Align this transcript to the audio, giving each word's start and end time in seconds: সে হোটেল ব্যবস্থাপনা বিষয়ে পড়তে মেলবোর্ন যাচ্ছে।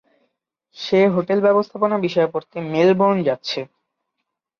সে 0.77 0.99
হোটেল 1.07 1.39
ব্যবস্থাপনা 1.41 1.95
বিষয়ে 2.05 2.31
পড়তে 2.33 2.57
মেলবোর্ন 2.71 3.17
যাচ্ছে। 3.27 3.59